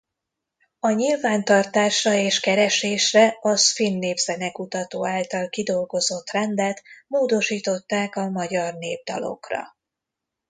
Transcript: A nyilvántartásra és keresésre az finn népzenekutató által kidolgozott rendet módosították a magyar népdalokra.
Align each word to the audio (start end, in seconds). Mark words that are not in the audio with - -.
A 0.79 0.91
nyilvántartásra 0.91 2.13
és 2.13 2.39
keresésre 2.39 3.37
az 3.41 3.71
finn 3.73 3.97
népzenekutató 3.97 5.05
által 5.05 5.49
kidolgozott 5.49 6.29
rendet 6.29 6.83
módosították 7.07 8.15
a 8.15 8.29
magyar 8.29 8.73
népdalokra. 8.73 9.75